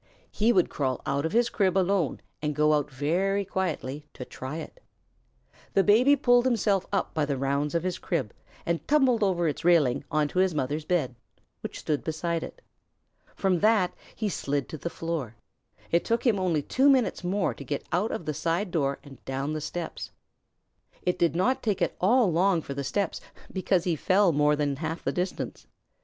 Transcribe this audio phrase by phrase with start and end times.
[0.31, 4.57] He would crawl out of his crib alone and go out very quietly to try
[4.57, 4.81] it.
[5.75, 8.33] The Baby pulled himself up by the rounds of his crib,
[8.65, 11.13] and tumbled over its railing onto his mother's bed,
[11.61, 12.63] which stood beside it.
[13.35, 15.35] From that he slid to the floor.
[15.91, 19.23] It took him only two minutes more to get out of the side door and
[19.23, 20.09] down the steps.
[21.03, 23.21] It did not take at all long for the steps,
[23.53, 25.67] because he fell more than half the distance.